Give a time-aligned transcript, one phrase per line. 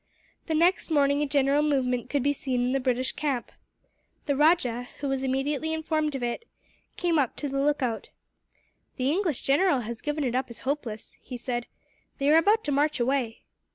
[0.47, 3.51] The next morning a general movement could be seen in the British camp.
[4.25, 6.45] The rajah, who was immediately informed of it,
[6.97, 8.09] came up to the lookout.
[8.97, 11.67] "The English general has given it up as hopeless," he said.
[12.17, 13.43] "They are about to march away."